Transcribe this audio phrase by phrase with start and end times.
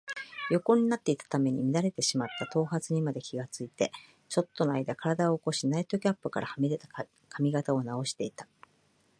[0.49, 3.91] 横になっていたために乱れてしまった頭髪にまで気がついて、
[4.29, 6.87] ちょっとのあいだ身体を起こし、ナイトキャップからはみ出た
[7.29, 8.47] 髪形をなおしていた。